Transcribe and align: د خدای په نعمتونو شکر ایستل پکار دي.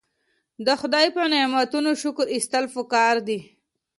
د 0.65 0.67
خدای 0.81 1.07
په 1.15 1.21
نعمتونو 1.33 1.91
شکر 2.01 2.25
ایستل 2.33 2.65
پکار 2.75 3.15
دي. 3.27 3.39